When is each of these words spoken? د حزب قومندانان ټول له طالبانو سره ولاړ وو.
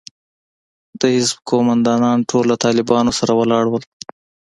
د 0.99 1.01
حزب 1.15 1.37
قومندانان 1.49 2.17
ټول 2.29 2.43
له 2.51 2.55
طالبانو 2.65 3.11
سره 3.19 3.31
ولاړ 3.39 3.65
وو. 3.69 3.79